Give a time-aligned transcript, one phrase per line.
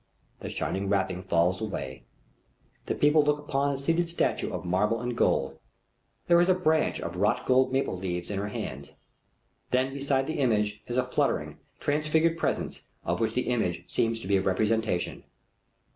[0.39, 2.05] The shining wrapping falls away.
[2.87, 5.59] The people look upon a seated statue of marble and gold.
[6.25, 8.93] There is a branch of wrought gold maple leaves in her hands.
[9.69, 14.27] Then beside the image is a fluttering transfigured presence of which the image seems to
[14.27, 15.23] be a representation.